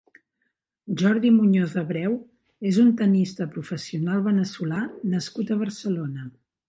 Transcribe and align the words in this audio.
Jordi 1.01 1.31
Muñoz 1.35 1.75
Abreu 1.81 2.15
és 2.71 2.79
un 2.85 2.89
tennista 3.01 3.47
professional 3.59 4.25
veneçolà 4.29 4.81
nascut 5.13 5.53
a 5.55 5.59
Barcelona. 5.61 6.27